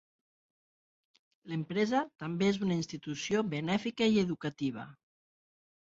L'empresa 1.51 2.01
també 2.23 2.49
és 2.53 2.59
una 2.69 2.77
institució 2.79 3.47
benèfica 3.55 4.11
i 4.17 4.21
educativa. 4.27 4.91